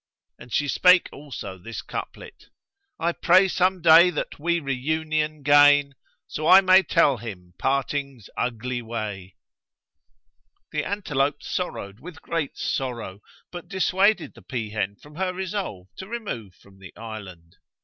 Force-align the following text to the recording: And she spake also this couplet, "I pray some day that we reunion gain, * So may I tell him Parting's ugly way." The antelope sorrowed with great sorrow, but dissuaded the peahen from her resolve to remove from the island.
And 0.39 0.51
she 0.51 0.67
spake 0.67 1.09
also 1.11 1.59
this 1.59 1.83
couplet, 1.83 2.45
"I 2.97 3.11
pray 3.11 3.47
some 3.47 3.83
day 3.83 4.09
that 4.09 4.39
we 4.39 4.59
reunion 4.59 5.43
gain, 5.43 5.93
* 6.11 6.25
So 6.27 6.45
may 6.63 6.73
I 6.77 6.81
tell 6.81 7.17
him 7.17 7.53
Parting's 7.59 8.27
ugly 8.35 8.81
way." 8.81 9.35
The 10.71 10.83
antelope 10.83 11.43
sorrowed 11.43 11.99
with 11.99 12.19
great 12.23 12.57
sorrow, 12.57 13.21
but 13.51 13.67
dissuaded 13.67 14.33
the 14.33 14.41
peahen 14.41 14.95
from 14.99 15.17
her 15.17 15.35
resolve 15.35 15.87
to 15.97 16.07
remove 16.07 16.55
from 16.55 16.79
the 16.79 16.95
island. 16.97 17.57